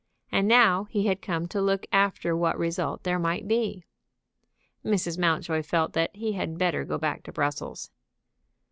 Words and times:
And 0.31 0.47
now 0.47 0.85
he 0.85 1.05
had 1.05 1.21
come 1.21 1.47
to 1.49 1.61
look 1.61 1.85
after 1.93 2.35
what 2.35 2.57
result 2.57 3.03
there 3.03 3.19
might 3.19 3.47
be. 3.47 3.85
Mrs. 4.83 5.19
Mountjoy 5.19 5.61
felt 5.61 5.93
that 5.93 6.09
he 6.15 6.31
had 6.31 6.57
better 6.57 6.83
go 6.85 6.97
back 6.97 7.21
to 7.21 7.31
Brussels. 7.31 7.91